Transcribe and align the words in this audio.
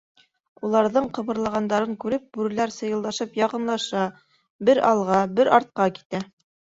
Уларҙың 0.67 1.09
ҡыбырлағандарын 1.17 1.93
күреп, 2.05 2.25
бүреләр 2.37 2.73
сыйылдашып 2.77 3.37
яҡынлаша, 3.43 4.07
бер 4.71 4.83
алға, 4.93 5.21
бер 5.41 5.53
артҡа 5.59 5.89
китә. 6.01 6.25